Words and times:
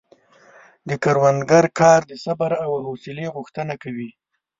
د 0.89 0.91
کروندګر 1.03 1.65
کار 1.79 2.01
د 2.11 2.13
صبر 2.25 2.51
او 2.65 2.71
حوصلې 2.85 3.27
غوښتنه 3.35 3.73
کوي. 3.83 4.09